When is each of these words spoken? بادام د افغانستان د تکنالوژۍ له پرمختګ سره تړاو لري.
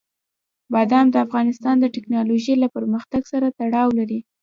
بادام 0.73 1.05
د 1.11 1.15
افغانستان 1.25 1.75
د 1.79 1.85
تکنالوژۍ 1.95 2.55
له 2.59 2.67
پرمختګ 2.75 3.21
سره 3.31 3.47
تړاو 3.59 3.89
لري. 3.99 4.19